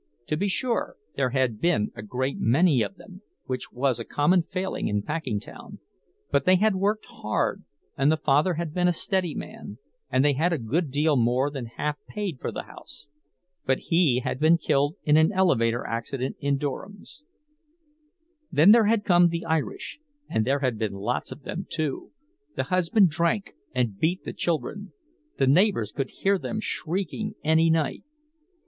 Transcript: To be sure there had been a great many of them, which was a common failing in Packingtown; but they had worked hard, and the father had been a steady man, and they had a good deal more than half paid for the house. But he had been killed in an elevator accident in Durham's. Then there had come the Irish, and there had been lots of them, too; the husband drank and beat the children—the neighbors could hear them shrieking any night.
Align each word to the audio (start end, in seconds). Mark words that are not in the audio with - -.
To 0.29 0.35
be 0.35 0.47
sure 0.47 0.95
there 1.15 1.29
had 1.29 1.59
been 1.61 1.91
a 1.95 2.01
great 2.01 2.39
many 2.39 2.81
of 2.81 2.95
them, 2.95 3.21
which 3.45 3.71
was 3.71 3.99
a 3.99 4.03
common 4.03 4.41
failing 4.41 4.87
in 4.87 5.03
Packingtown; 5.03 5.77
but 6.31 6.45
they 6.45 6.55
had 6.55 6.73
worked 6.73 7.05
hard, 7.05 7.63
and 7.95 8.11
the 8.11 8.17
father 8.17 8.55
had 8.55 8.73
been 8.73 8.87
a 8.87 8.93
steady 8.93 9.35
man, 9.35 9.77
and 10.09 10.25
they 10.25 10.33
had 10.33 10.51
a 10.53 10.57
good 10.57 10.89
deal 10.89 11.15
more 11.17 11.51
than 11.51 11.67
half 11.67 11.99
paid 12.09 12.39
for 12.39 12.51
the 12.51 12.63
house. 12.63 13.09
But 13.63 13.77
he 13.77 14.21
had 14.21 14.39
been 14.39 14.57
killed 14.57 14.95
in 15.03 15.17
an 15.17 15.31
elevator 15.31 15.85
accident 15.85 16.35
in 16.39 16.57
Durham's. 16.57 17.21
Then 18.51 18.71
there 18.71 18.85
had 18.85 19.05
come 19.05 19.27
the 19.27 19.45
Irish, 19.45 19.99
and 20.27 20.45
there 20.45 20.61
had 20.61 20.79
been 20.79 20.93
lots 20.93 21.31
of 21.31 21.43
them, 21.43 21.67
too; 21.69 22.09
the 22.55 22.63
husband 22.63 23.11
drank 23.11 23.53
and 23.75 23.99
beat 23.99 24.23
the 24.23 24.33
children—the 24.33 25.45
neighbors 25.45 25.91
could 25.91 26.09
hear 26.09 26.39
them 26.39 26.59
shrieking 26.59 27.35
any 27.43 27.69
night. 27.69 28.01